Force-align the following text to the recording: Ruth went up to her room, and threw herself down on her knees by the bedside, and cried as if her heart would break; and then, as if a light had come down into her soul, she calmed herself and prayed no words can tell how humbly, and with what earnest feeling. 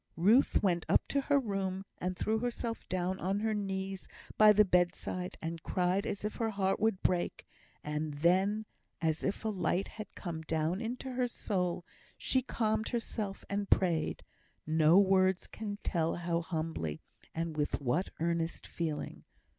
Ruth 0.17 0.63
went 0.63 0.83
up 0.89 1.07
to 1.09 1.21
her 1.21 1.39
room, 1.39 1.85
and 1.99 2.17
threw 2.17 2.39
herself 2.39 2.89
down 2.89 3.19
on 3.19 3.41
her 3.41 3.53
knees 3.53 4.07
by 4.35 4.51
the 4.51 4.65
bedside, 4.65 5.37
and 5.43 5.61
cried 5.61 6.07
as 6.07 6.25
if 6.25 6.37
her 6.37 6.49
heart 6.49 6.79
would 6.79 7.03
break; 7.03 7.45
and 7.83 8.15
then, 8.15 8.65
as 8.99 9.23
if 9.23 9.45
a 9.45 9.49
light 9.49 9.87
had 9.89 10.15
come 10.15 10.41
down 10.41 10.81
into 10.81 11.11
her 11.11 11.27
soul, 11.27 11.85
she 12.17 12.41
calmed 12.41 12.89
herself 12.89 13.45
and 13.47 13.69
prayed 13.69 14.23
no 14.65 14.97
words 14.97 15.45
can 15.45 15.77
tell 15.83 16.15
how 16.15 16.41
humbly, 16.41 16.99
and 17.35 17.55
with 17.55 17.79
what 17.79 18.09
earnest 18.19 18.65
feeling. 18.65 19.23